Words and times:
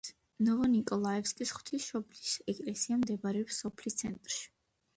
ნოვონიკოლაევკის 0.45 1.51
ღვთისმშობლის 1.59 2.25
შობის 2.31 2.33
ეკლესია 2.57 2.99
მდებარეობს 3.05 3.63
სოფლის 3.65 4.01
ცენტრში. 4.05 4.45